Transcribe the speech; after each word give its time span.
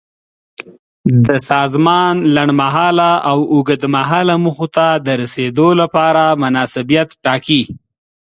د 1.25 1.27
سازمان 1.49 2.15
لنډمهاله 2.35 3.11
او 3.29 3.39
اوږدمهاله 3.53 4.35
موخو 4.43 4.67
ته 4.75 4.87
د 5.05 5.07
رسیدو 5.21 5.67
لپاره 5.81 6.23
مناسبیت 6.43 7.09
ټاکي. 7.23 7.61